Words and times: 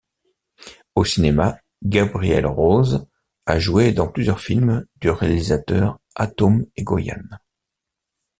Au 0.95 1.05
cinéma, 1.05 1.59
Gabrielle 1.83 2.47
Rose 2.47 3.05
a 3.45 3.59
joué 3.59 3.91
dans 3.93 4.07
plusieurs 4.07 4.39
films 4.39 4.83
du 4.99 5.11
réalisateur 5.11 5.99
Atom 6.15 6.65
Egoyan. 6.75 7.21